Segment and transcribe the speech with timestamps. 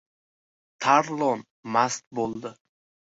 [0.85, 1.45] Tarlon
[1.77, 2.55] mast bo‘ldi!